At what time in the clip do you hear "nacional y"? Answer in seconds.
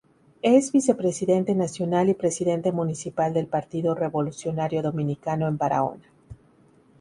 1.53-2.15